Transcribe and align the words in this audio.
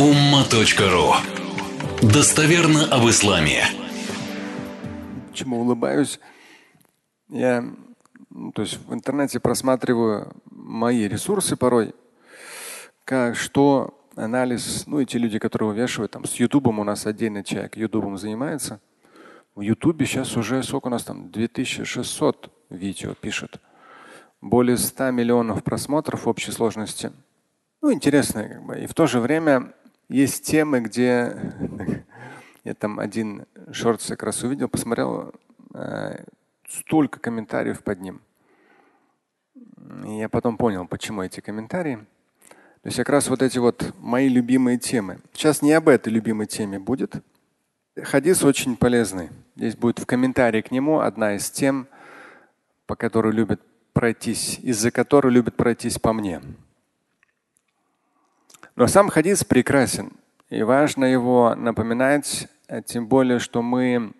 umma.ru 0.00 1.12
Достоверно 2.00 2.86
об 2.86 3.06
исламе. 3.10 3.64
Чему 5.34 5.60
улыбаюсь? 5.60 6.18
Я 7.28 7.62
ну, 8.30 8.50
то 8.52 8.62
есть 8.62 8.78
в 8.86 8.94
интернете 8.94 9.40
просматриваю 9.40 10.32
мои 10.50 11.06
ресурсы 11.06 11.54
порой, 11.54 11.94
как 13.04 13.36
что 13.36 13.92
анализ, 14.16 14.86
ну 14.86 15.00
и 15.00 15.04
те 15.04 15.18
люди, 15.18 15.38
которые 15.38 15.68
вывешивают, 15.68 16.12
там 16.12 16.24
с 16.24 16.36
Ютубом 16.36 16.78
у 16.78 16.84
нас 16.84 17.04
отдельный 17.04 17.44
человек 17.44 17.76
Ютубом 17.76 18.16
занимается. 18.16 18.80
В 19.54 19.60
Ютубе 19.60 20.06
сейчас 20.06 20.34
уже 20.34 20.62
сколько 20.62 20.86
у 20.86 20.90
нас 20.90 21.04
там 21.04 21.30
2600 21.30 22.50
видео 22.70 23.12
пишет. 23.12 23.60
Более 24.40 24.78
100 24.78 25.10
миллионов 25.10 25.62
просмотров 25.62 26.24
в 26.24 26.28
общей 26.30 26.52
сложности. 26.52 27.12
Ну, 27.82 27.92
интересно, 27.92 28.48
как 28.48 28.64
бы. 28.64 28.78
И 28.78 28.86
в 28.86 28.94
то 28.94 29.06
же 29.06 29.20
время 29.20 29.74
есть 30.10 30.44
темы, 30.44 30.80
где 30.80 31.36
я 32.64 32.74
там 32.74 32.98
один 32.98 33.46
шорт 33.72 34.04
как 34.06 34.24
раз 34.24 34.42
увидел, 34.42 34.68
посмотрел, 34.68 35.32
э, 35.72 36.24
столько 36.68 37.20
комментариев 37.20 37.82
под 37.82 38.00
ним. 38.00 38.20
И 40.04 40.18
я 40.18 40.28
потом 40.28 40.56
понял, 40.56 40.86
почему 40.86 41.22
эти 41.22 41.40
комментарии. 41.40 41.96
То 42.82 42.86
есть 42.86 42.96
как 42.96 43.08
раз 43.08 43.28
вот 43.28 43.42
эти 43.42 43.58
вот 43.58 43.94
мои 43.98 44.28
любимые 44.28 44.78
темы. 44.78 45.20
Сейчас 45.32 45.62
не 45.62 45.72
об 45.72 45.88
этой 45.88 46.12
любимой 46.12 46.46
теме 46.46 46.78
будет. 46.78 47.14
Хадис 47.96 48.42
очень 48.42 48.76
полезный. 48.76 49.30
Здесь 49.54 49.76
будет 49.76 49.98
в 49.98 50.06
комментарии 50.06 50.62
к 50.62 50.70
нему 50.70 51.00
одна 51.00 51.36
из 51.36 51.50
тем, 51.50 51.86
по 52.86 52.96
которой 52.96 53.32
любят 53.32 53.60
пройтись, 53.92 54.58
из-за 54.62 54.90
которой 54.90 55.32
любят 55.32 55.56
пройтись 55.56 55.98
по 55.98 56.12
мне. 56.12 56.40
Но 58.80 58.86
сам 58.86 59.10
хадис 59.10 59.44
прекрасен. 59.44 60.10
И 60.48 60.62
важно 60.62 61.04
его 61.04 61.54
напоминать, 61.54 62.48
э, 62.66 62.80
тем 62.80 63.08
более, 63.08 63.38
что 63.38 63.60
мы 63.60 64.14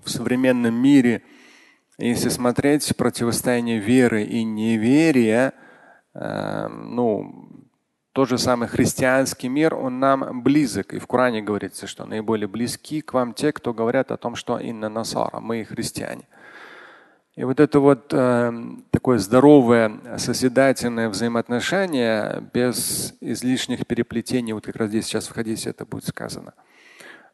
в 0.00 0.08
современном 0.08 0.76
мире, 0.76 1.20
если 1.98 2.28
смотреть 2.28 2.96
противостояние 2.96 3.80
веры 3.80 4.22
и 4.22 4.44
неверия, 4.44 5.52
э, 6.14 6.68
ну, 6.68 7.48
тот 8.12 8.28
же 8.28 8.38
самый 8.38 8.68
христианский 8.68 9.48
мир, 9.48 9.74
он 9.74 9.98
нам 9.98 10.44
близок. 10.44 10.94
И 10.94 11.00
в 11.00 11.08
Коране 11.08 11.42
говорится, 11.42 11.88
что 11.88 12.06
наиболее 12.06 12.46
близки 12.46 13.00
к 13.00 13.14
вам 13.14 13.34
те, 13.34 13.50
кто 13.50 13.74
говорят 13.74 14.12
о 14.12 14.16
том, 14.16 14.36
что 14.36 14.60
инна 14.60 14.88
насара, 14.88 15.40
мы 15.40 15.64
христиане. 15.64 16.28
И 17.36 17.42
вот 17.42 17.58
это 17.58 17.80
вот 17.80 18.12
э, 18.12 18.52
такое 18.92 19.18
здоровое, 19.18 20.18
созидательное 20.18 21.08
взаимоотношение 21.08 22.48
без 22.52 23.14
излишних 23.20 23.86
переплетений, 23.88 24.52
вот 24.52 24.64
как 24.64 24.76
раз 24.76 24.90
здесь 24.90 25.06
сейчас 25.06 25.26
в 25.26 25.34
хадисе 25.34 25.70
это 25.70 25.84
будет 25.84 26.06
сказано. 26.06 26.54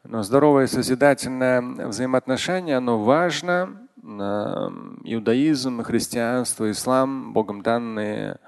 Но 0.03 0.23
здоровое 0.23 0.65
созидательное 0.65 1.61
взаимоотношение, 1.61 2.77
оно 2.77 3.03
важно. 3.03 3.87
Э, 4.03 4.69
иудаизм, 5.03 5.83
христианство, 5.83 6.71
ислам, 6.71 7.33
Богом 7.33 7.61
данные 7.61 8.39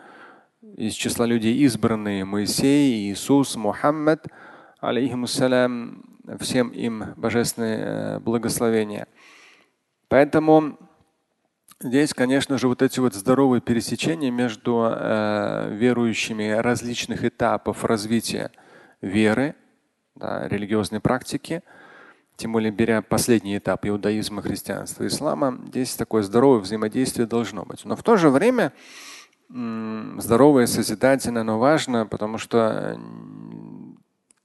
из 0.76 0.94
числа 0.94 1.28
людей 1.28 1.56
избранные, 1.58 2.26
Моисей, 2.26 3.12
Иисус, 3.12 3.56
Мухаммад, 3.56 4.26
алейхимуссалям, 4.80 6.04
всем 6.40 6.70
им 6.70 7.14
божественное 7.16 7.78
э, 8.16 8.20
благословение. 8.22 9.06
Поэтому 10.08 10.80
Здесь, 11.84 12.14
конечно 12.14 12.58
же, 12.58 12.70
вот 12.70 12.82
эти 12.82 13.02
вот 13.02 13.14
здоровые 13.14 13.60
пересечения 13.60 14.32
между 14.32 14.90
э, 14.90 15.68
верующими 15.76 16.52
различных 16.52 17.26
этапов 17.26 17.84
развития 17.84 18.52
веры, 19.02 19.54
да, 20.16 20.48
религиозной 20.48 21.02
практики, 21.02 21.62
тем 22.38 22.54
более 22.54 22.72
беря 22.72 23.02
последний 23.02 23.58
этап 23.58 23.86
иудаизма, 23.86 24.42
христианства, 24.42 25.06
ислама, 25.06 25.60
здесь 25.68 25.96
такое 25.96 26.24
здоровое 26.24 26.60
взаимодействие 26.60 27.28
должно 27.28 27.66
быть. 27.66 27.84
Но 27.84 27.98
в 27.98 28.04
то 28.04 28.16
же 28.16 28.30
время 28.30 28.72
здоровое, 29.50 30.68
созидательное, 30.68 31.44
но 31.44 31.60
важно, 31.60 32.06
потому 32.06 32.38
что 32.38 32.98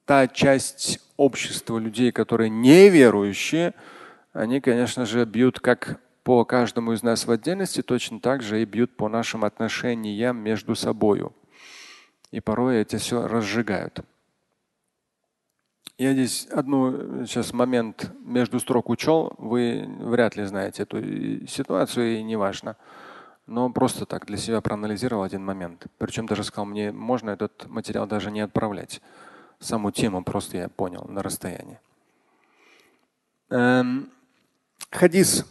та 0.06 0.26
часть 0.26 0.98
общества 1.16 1.78
людей, 1.78 2.10
которые 2.10 2.50
неверующие, 2.50 3.74
они, 4.32 4.60
конечно 4.60 5.06
же, 5.06 5.24
бьют 5.24 5.60
как 5.60 6.00
по 6.28 6.44
каждому 6.44 6.92
из 6.92 7.02
нас 7.02 7.26
в 7.26 7.30
отдельности, 7.30 7.80
точно 7.80 8.20
так 8.20 8.42
же 8.42 8.60
и 8.60 8.66
бьют 8.66 8.94
по 8.98 9.08
нашим 9.08 9.46
отношениям 9.46 10.36
между 10.36 10.74
собой. 10.74 11.26
И 12.32 12.40
порой 12.40 12.82
эти 12.82 12.96
все 12.96 13.26
разжигают. 13.26 14.00
Я 15.96 16.12
здесь 16.12 16.46
одну 16.48 17.24
сейчас 17.24 17.54
момент 17.54 18.12
между 18.20 18.60
строк 18.60 18.90
учел. 18.90 19.32
Вы 19.38 19.86
вряд 20.00 20.36
ли 20.36 20.44
знаете 20.44 20.82
эту 20.82 21.46
ситуацию, 21.46 22.18
и 22.18 22.22
неважно. 22.22 22.76
Но 23.46 23.70
просто 23.70 24.04
так 24.04 24.26
для 24.26 24.36
себя 24.36 24.60
проанализировал 24.60 25.22
один 25.22 25.42
момент. 25.42 25.86
Причем 25.96 26.26
даже 26.26 26.44
сказал, 26.44 26.66
мне 26.66 26.92
можно 26.92 27.30
этот 27.30 27.66
материал 27.68 28.06
даже 28.06 28.30
не 28.30 28.40
отправлять. 28.40 29.00
Саму 29.60 29.92
тему 29.92 30.22
просто 30.22 30.58
я 30.58 30.68
понял 30.68 31.06
на 31.08 31.22
расстоянии. 31.22 31.80
Эм, 33.48 34.10
хадис 34.90 35.46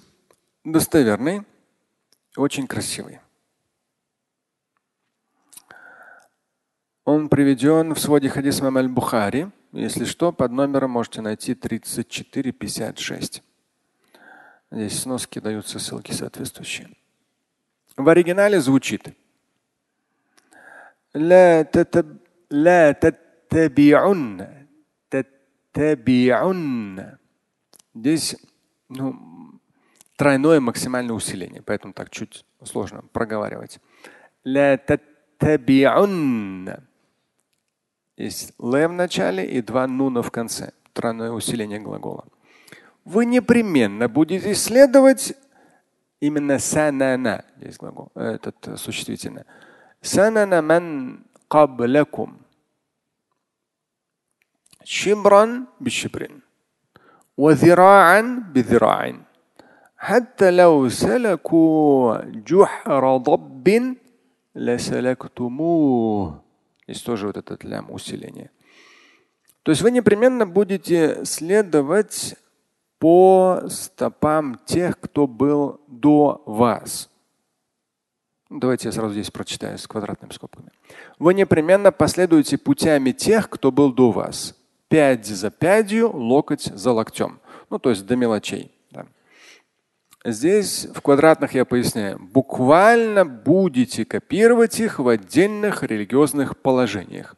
достоверный, 0.66 1.42
очень 2.36 2.66
красивый. 2.66 3.20
Он 7.04 7.28
приведен 7.28 7.94
в 7.94 8.00
своде 8.00 8.28
хадис 8.28 8.60
Мамаль 8.60 8.88
Бухари. 8.88 9.50
Если 9.72 10.04
что, 10.04 10.32
под 10.32 10.52
номером 10.52 10.90
можете 10.90 11.20
найти 11.20 11.54
3456. 11.54 13.42
Здесь 14.70 15.00
сноски 15.00 15.40
даются 15.40 15.78
ссылки 15.78 16.12
соответствующие. 16.12 16.90
В 17.96 18.08
оригинале 18.08 18.60
звучит 18.60 19.14
لا 21.14 21.62
تتب... 21.62 22.16
لا 22.50 22.92
تتبعن 22.92 24.66
تتبعن 25.10 27.18
Здесь 27.94 28.36
ну, 28.88 29.55
тройное 30.16 30.60
максимальное 30.60 31.14
усиление, 31.14 31.62
поэтому 31.62 31.92
так 31.92 32.10
чуть 32.10 32.44
сложно 32.64 33.02
проговаривать. 33.12 33.80
Есть 38.16 38.52
ле 38.58 38.88
в 38.88 38.92
начале 38.92 39.46
и 39.46 39.62
два 39.62 39.86
нуна 39.86 40.22
в 40.22 40.30
конце. 40.30 40.72
Тройное 40.92 41.30
усиление 41.30 41.80
глагола. 41.80 42.24
Вы 43.04 43.24
непременно 43.24 44.08
будете 44.08 44.54
следовать 44.54 45.34
именно 46.20 46.58
санана. 46.58 47.44
Здесь 47.56 47.78
глагол, 47.78 48.12
этот 48.14 48.78
существительное. 48.78 49.46
Санана 50.02 50.62
ман 50.62 51.24
قبلكم 51.52 52.36
شبرا 54.84 55.64
بشبر 55.80 56.30
وذراعا 57.36 58.20
بذراع 58.54 59.14
حتى 59.96 60.50
لو 60.50 60.88
سلكوا 60.88 62.18
جحر 62.24 63.16
ضب 63.16 63.96
لسلكتموه. 64.54 66.42
Здесь 66.88 67.02
тоже 67.02 67.26
вот 67.26 67.36
этот 67.36 67.64
лям 67.64 67.90
усиление. 67.90 68.50
То 69.62 69.70
есть 69.70 69.82
вы 69.82 69.90
непременно 69.90 70.46
будете 70.46 71.24
следовать 71.24 72.34
по 72.98 73.62
стопам 73.68 74.60
тех, 74.66 74.98
кто 74.98 75.26
был 75.26 75.80
до 75.86 76.42
вас. 76.46 77.08
Давайте 78.50 78.88
я 78.88 78.92
сразу 78.92 79.12
здесь 79.12 79.30
прочитаю 79.30 79.78
с 79.78 79.86
квадратными 79.86 80.32
скобками. 80.32 80.70
Вы 81.18 81.34
непременно 81.34 81.90
последуете 81.92 82.58
путями 82.58 83.12
тех, 83.12 83.48
кто 83.48 83.72
был 83.72 83.92
до 83.92 84.10
вас. 84.10 84.54
Пять 84.88 85.24
за 85.24 85.50
пятью, 85.50 86.10
локоть 86.14 86.64
за 86.64 86.92
локтем. 86.92 87.40
Ну, 87.70 87.78
то 87.78 87.90
есть 87.90 88.04
до 88.04 88.16
мелочей. 88.16 88.70
Здесь 90.25 90.87
в 90.93 91.01
квадратных 91.01 91.53
я 91.53 91.63
поясняю. 91.63 92.19
Буквально 92.19 93.25
будете 93.25 94.03
копировать 94.03 94.79
их 94.79 94.99
в 94.99 95.07
отдельных 95.07 95.83
религиозных 95.83 96.57
положениях. 96.57 97.35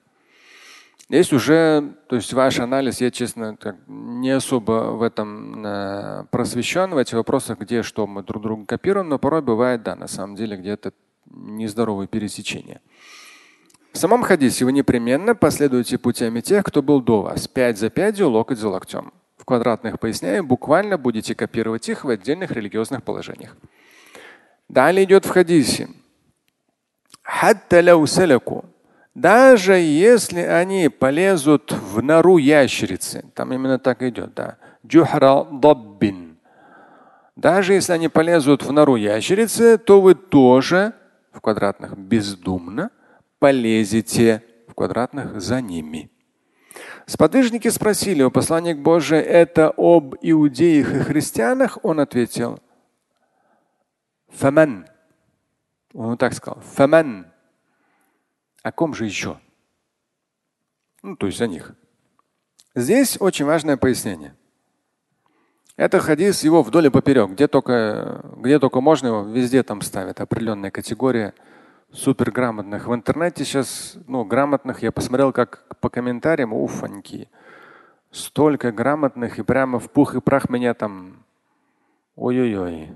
Здесь 1.10 1.34
уже, 1.34 1.96
то 2.08 2.18
есть 2.18 2.32
ваш 2.34 2.60
анализ, 2.60 3.02
я 3.02 3.10
честно 3.10 3.58
так, 3.58 3.78
не 3.88 4.30
особо 4.30 4.92
в 4.92 5.02
этом 5.02 5.66
э, 5.66 6.26
просвещен, 6.30 6.92
в 6.92 6.98
этих 6.98 7.14
вопросах, 7.14 7.58
где 7.58 7.82
что 7.82 8.06
мы 8.06 8.22
друг 8.22 8.44
друга 8.44 8.66
копируем, 8.68 9.10
но 9.10 9.18
порой 9.18 9.42
бывает, 9.42 9.82
да, 9.82 9.96
на 9.96 10.08
самом 10.08 10.36
деле 10.36 10.56
где-то 10.56 10.94
нездоровые 11.26 12.08
пересечения. 12.08 12.80
В 13.92 13.98
самом 13.98 14.22
хадисе 14.22 14.66
вы 14.66 14.72
непременно 14.72 15.34
последуете 15.34 15.98
путями 15.98 16.42
тех, 16.42 16.64
кто 16.64 16.84
был 16.84 17.02
до 17.02 17.24
вас. 17.24 17.48
Пять 17.48 17.80
за 17.80 17.90
пятью, 17.90 18.30
локоть 18.30 18.60
за 18.60 18.70
локтем 18.70 19.12
квадратных 19.50 20.00
поясняем, 20.00 20.46
буквально 20.46 21.00
будете 21.00 21.34
копировать 21.34 21.90
их 21.90 22.04
в 22.04 22.10
отдельных 22.10 22.52
религиозных 22.52 23.02
положениях. 23.02 23.58
Далее 24.68 25.06
идет 25.06 25.26
в 25.26 25.30
хадисе. 25.30 25.90
Даже 29.16 29.74
если 29.74 30.42
они 30.42 30.88
полезут 30.90 31.72
в 31.72 32.00
нору 32.04 32.38
ящерицы, 32.38 33.26
там 33.34 33.52
именно 33.52 33.80
так 33.80 34.04
идет, 34.04 34.36
да. 34.36 34.58
Джухра 34.86 35.48
доббин. 35.52 36.38
Даже 37.36 37.74
если 37.74 37.94
они 37.94 38.08
полезут 38.08 38.62
в 38.62 38.72
нору 38.72 38.98
ящерицы, 38.98 39.80
то 39.80 40.00
вы 40.00 40.14
тоже 40.14 40.94
в 41.32 41.42
квадратных 41.42 41.98
бездумно 41.98 42.92
полезете 43.40 44.44
в 44.68 44.76
квадратных 44.76 45.42
за 45.42 45.60
ними. 45.60 46.12
Сподвижники 47.06 47.68
спросили 47.70 48.24
у 48.24 48.32
посланник 48.32 48.78
Божий, 48.78 49.20
это 49.20 49.74
об 49.78 50.16
иудеях 50.22 50.94
и 50.94 51.00
христианах? 51.00 51.78
Он 51.84 52.00
ответил, 52.00 52.60
Фаман. 54.30 54.88
Он 55.94 56.18
так 56.18 56.34
сказал, 56.34 56.62
Фаман. 56.62 57.28
О 58.62 58.72
ком 58.72 58.94
же 58.94 59.06
еще? 59.06 59.40
Ну, 61.02 61.16
то 61.16 61.28
есть 61.28 61.42
о 61.42 61.48
них. 61.48 61.74
Здесь 62.76 63.18
очень 63.20 63.46
важное 63.46 63.78
пояснение. 63.78 64.36
Это 65.76 66.00
хадис 66.00 66.44
его 66.44 66.62
вдоль 66.62 66.88
и 66.88 66.90
поперек. 66.90 67.32
Где 67.32 67.48
только, 67.48 68.22
где 68.38 68.60
только 68.60 68.82
можно 68.82 69.08
его, 69.08 69.24
везде 69.24 69.64
там 69.64 69.82
ставят 69.82 70.20
определенная 70.20 70.72
категория 70.72 71.34
суперграмотных. 71.92 72.88
В 72.88 72.94
интернете 72.94 73.46
сейчас, 73.46 73.98
ну, 74.08 74.24
грамотных, 74.24 74.84
я 74.84 74.92
посмотрел 74.92 75.32
как 75.32 75.66
по 75.80 75.90
комментариям, 75.90 76.54
уфаньки. 76.54 77.30
Столько 78.12 78.72
грамотных 78.72 79.40
и 79.40 79.44
прямо 79.44 79.80
в 79.80 79.90
пух 79.92 80.16
и 80.16 80.22
прах 80.22 80.50
меня 80.50 80.74
там. 80.74 81.24
Ой-ой-ой. 82.16 82.90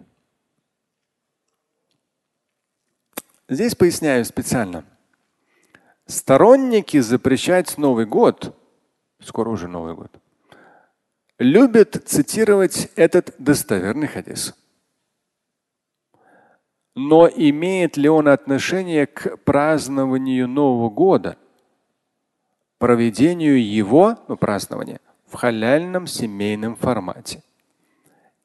Здесь 3.47 3.75
поясняю 3.75 4.25
специально. 4.25 4.83
Сторонники 6.05 6.99
запрещать 6.99 7.77
Новый 7.77 8.05
год, 8.05 8.55
скоро 9.19 9.49
уже 9.49 9.67
Новый 9.67 9.93
год, 9.93 10.11
любят 11.37 12.01
цитировать 12.05 12.89
этот 12.95 13.33
достоверный 13.37 14.07
хадис. 14.07 14.53
Но 16.95 17.27
имеет 17.27 17.97
ли 17.97 18.07
он 18.07 18.27
отношение 18.27 19.07
к 19.07 19.37
празднованию 19.37 20.47
Нового 20.47 20.89
года, 20.89 21.37
проведению 22.77 23.63
его, 23.63 24.17
ну, 24.27 24.37
празднования, 24.37 24.99
в 25.27 25.33
халяльном 25.33 26.05
семейном 26.05 26.75
формате? 26.75 27.43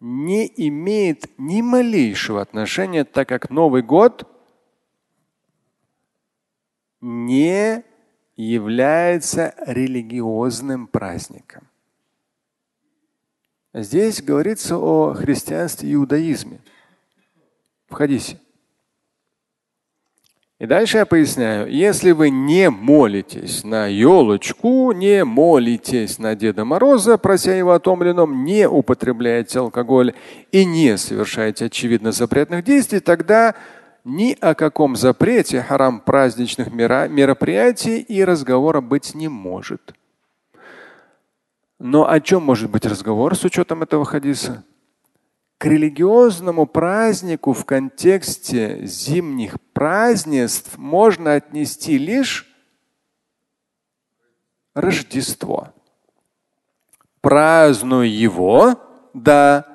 Не 0.00 0.50
имеет 0.69 1.29
ни 1.39 1.61
малейшего 1.61 2.41
отношения, 2.41 3.05
так 3.05 3.29
как 3.29 3.50
Новый 3.50 3.83
год 3.83 4.27
не 7.00 7.85
является 8.37 9.55
религиозным 9.67 10.87
праздником. 10.87 11.69
Здесь 13.75 14.23
говорится 14.23 14.79
о 14.79 15.12
христианстве 15.12 15.91
и 15.91 15.95
иудаизме 15.95 16.61
в 17.88 17.94
хадисе. 17.94 18.38
И 20.58 20.67
дальше 20.67 20.99
я 20.99 21.06
поясняю, 21.06 21.70
если 21.70 22.11
вы 22.11 22.31
не 22.31 22.69
молитесь 22.69 23.62
на 23.62 23.87
елочку, 23.87 24.90
не 24.90 25.25
молитесь 25.25 26.19
на 26.19 26.35
Деда 26.35 26.64
Мороза, 26.64 27.17
прося 27.17 27.55
его 27.55 27.73
о 27.73 27.79
том 27.79 28.02
или 28.02 28.11
ином, 28.11 28.44
не 28.44 28.69
употребляете 28.69 29.61
алкоголь 29.61 30.14
и 30.50 30.64
не 30.64 30.99
совершаете 30.99 31.67
очевидно 31.67 32.11
запретных 32.11 32.64
действий, 32.64 32.99
тогда 32.99 33.55
ни 34.02 34.37
о 34.40 34.56
каком 34.56 34.96
запрете 34.96 35.62
харам 35.62 36.00
праздничных 36.00 36.73
мероприятий 36.73 38.00
и 38.00 38.25
разговора 38.25 38.81
быть 38.81 39.14
не 39.14 39.29
может. 39.29 39.94
Но 41.79 42.11
о 42.11 42.19
чем 42.20 42.43
может 42.43 42.69
быть 42.69 42.85
разговор 42.85 43.37
с 43.37 43.44
учетом 43.44 43.85
этого 43.85 44.05
хадиса? 44.05 44.64
К 45.58 45.64
религиозному 45.64 46.66
празднику 46.66 47.52
в 47.52 47.64
контексте 47.64 48.87
зимних 48.87 49.60
празднеств 49.72 50.78
можно 50.78 51.34
отнести 51.34 51.99
лишь 51.99 52.46
Рождество. 54.75 55.75
Празднуй 57.20 58.08
его, 58.08 58.76
да, 59.12 59.66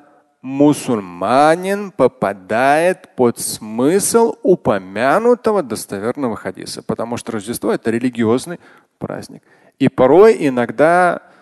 мусульманин 0.41 1.91
попадает 1.91 3.13
под 3.17 3.39
смысл 3.39 4.35
упомянутого 4.41 5.63
достоверного 5.63 6.37
хадиса, 6.37 6.81
потому 6.81 7.17
что 7.17 7.33
Рождество 7.33 7.73
это 7.73 7.91
религиозный 7.91 8.61
праздник. 8.99 9.43
И 9.79 9.89
порой 9.89 10.37
иногда 10.47 11.32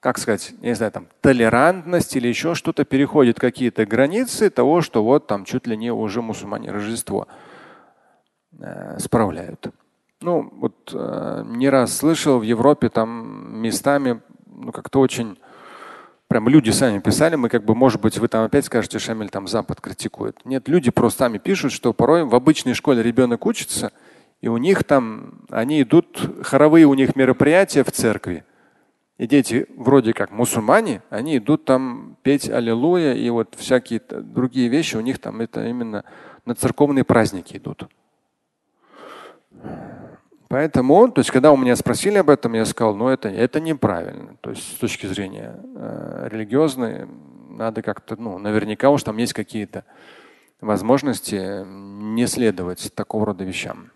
как 0.00 0.18
сказать, 0.18 0.54
не 0.60 0.74
знаю, 0.74 0.92
там 0.92 1.08
толерантность 1.20 2.14
или 2.16 2.28
еще 2.28 2.54
что-то 2.54 2.84
переходит 2.84 3.40
какие-то 3.40 3.84
границы 3.84 4.48
того, 4.50 4.80
что 4.80 5.02
вот 5.02 5.26
там 5.26 5.44
чуть 5.44 5.66
ли 5.66 5.76
не 5.76 5.90
уже 5.90 6.22
мусульмане 6.22 6.70
Рождество 6.70 7.26
э, 8.58 8.98
справляют. 8.98 9.68
Ну, 10.20 10.52
вот 10.56 10.92
э, 10.92 11.44
не 11.46 11.68
раз 11.68 11.96
слышал 11.96 12.38
в 12.38 12.42
Европе 12.42 12.88
там 12.88 13.60
местами, 13.60 14.20
ну, 14.46 14.72
как-то 14.72 15.00
очень 15.00 15.38
прям 16.28 16.48
люди 16.48 16.70
сами 16.70 17.00
писали, 17.00 17.36
мы 17.36 17.48
как 17.48 17.64
бы, 17.64 17.74
может 17.74 18.00
быть, 18.00 18.18
вы 18.18 18.28
там 18.28 18.44
опять 18.44 18.66
скажете, 18.66 18.98
Шамиль 18.98 19.30
там 19.30 19.48
Запад 19.48 19.80
критикует. 19.80 20.44
Нет, 20.44 20.68
люди 20.68 20.90
просто 20.90 21.24
сами 21.24 21.38
пишут, 21.38 21.72
что 21.72 21.92
порой 21.92 22.24
в 22.24 22.34
обычной 22.34 22.74
школе 22.74 23.02
ребенок 23.02 23.46
учится, 23.46 23.92
и 24.40 24.48
у 24.48 24.58
них 24.58 24.84
там, 24.84 25.40
они 25.50 25.82
идут, 25.82 26.20
хоровые 26.42 26.86
у 26.86 26.94
них 26.94 27.16
мероприятия 27.16 27.82
в 27.82 27.90
церкви. 27.90 28.44
И 29.18 29.26
дети 29.26 29.66
вроде 29.76 30.12
как 30.12 30.30
мусульмане, 30.30 31.02
они 31.10 31.38
идут 31.38 31.64
там 31.64 32.16
петь 32.22 32.48
аллилуйя 32.48 33.14
и 33.14 33.28
вот 33.30 33.56
всякие 33.56 34.00
другие 34.08 34.68
вещи 34.68 34.96
у 34.96 35.00
них 35.00 35.18
там 35.18 35.40
это 35.40 35.66
именно 35.66 36.04
на 36.44 36.54
церковные 36.54 37.04
праздники 37.04 37.56
идут. 37.56 37.88
Поэтому, 40.48 41.08
то 41.08 41.18
есть, 41.18 41.30
когда 41.30 41.52
у 41.52 41.56
меня 41.56 41.76
спросили 41.76 42.16
об 42.16 42.30
этом, 42.30 42.54
я 42.54 42.64
сказал, 42.64 42.94
ну 42.94 43.08
это, 43.08 43.28
это 43.28 43.60
неправильно. 43.60 44.36
То 44.40 44.50
есть 44.50 44.76
с 44.76 44.78
точки 44.78 45.06
зрения 45.06 45.60
э, 45.74 46.28
религиозной, 46.30 47.06
надо 47.50 47.82
как-то, 47.82 48.16
ну, 48.16 48.38
наверняка 48.38 48.88
уж 48.88 49.02
там 49.02 49.18
есть 49.18 49.34
какие-то 49.34 49.84
возможности 50.60 51.64
не 51.66 52.26
следовать 52.26 52.94
такого 52.94 53.26
рода 53.26 53.44
вещам. 53.44 53.90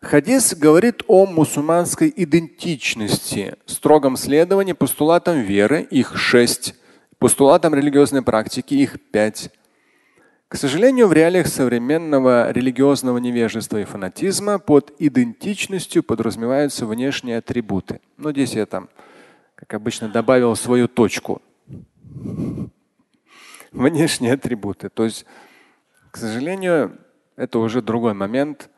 Хадис 0.00 0.54
говорит 0.54 1.02
о 1.08 1.26
мусульманской 1.26 2.12
идентичности, 2.14 3.56
строгом 3.66 4.16
следовании 4.16 4.72
постулатам 4.72 5.40
веры, 5.40 5.82
их 5.82 6.16
шесть, 6.16 6.76
постулатам 7.18 7.74
религиозной 7.74 8.22
практики, 8.22 8.74
их 8.74 9.00
пять. 9.10 9.50
К 10.46 10.56
сожалению, 10.56 11.08
в 11.08 11.12
реалиях 11.12 11.48
современного 11.48 12.52
религиозного 12.52 13.18
невежества 13.18 13.80
и 13.80 13.84
фанатизма 13.84 14.60
под 14.60 14.94
идентичностью 15.00 16.04
подразумеваются 16.04 16.86
внешние 16.86 17.38
атрибуты. 17.38 18.00
Но 18.16 18.30
здесь 18.30 18.54
я 18.54 18.66
там, 18.66 18.88
как 19.56 19.74
обычно, 19.74 20.08
добавил 20.08 20.54
свою 20.54 20.86
точку. 20.86 21.42
Внешние 23.72 24.34
атрибуты. 24.34 24.90
То 24.90 25.04
есть, 25.04 25.26
к 26.12 26.16
сожалению, 26.16 26.98
это 27.34 27.58
уже 27.58 27.82
другой 27.82 28.14
момент– 28.14 28.70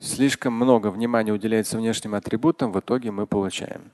слишком 0.00 0.54
много 0.54 0.90
внимания 0.90 1.32
уделяется 1.32 1.76
внешним 1.76 2.14
атрибутам, 2.14 2.72
в 2.72 2.80
итоге 2.80 3.10
мы 3.10 3.26
получаем. 3.26 3.92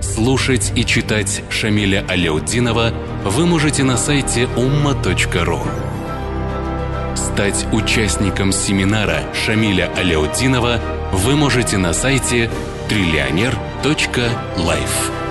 Слушать 0.00 0.72
и 0.76 0.84
читать 0.84 1.42
Шамиля 1.48 2.04
Аляутдинова 2.08 2.92
вы 3.24 3.46
можете 3.46 3.84
на 3.84 3.96
сайте 3.96 4.44
umma.ru. 4.56 5.60
Стать 7.16 7.66
участником 7.72 8.52
семинара 8.52 9.22
Шамиля 9.34 9.90
Аляутдинова 9.96 10.78
вы 11.12 11.36
можете 11.36 11.78
на 11.78 11.94
сайте 11.94 12.50
триллионер.life. 12.88 15.23